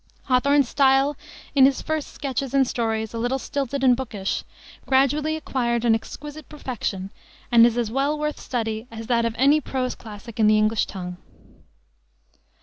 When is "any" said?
9.37-9.61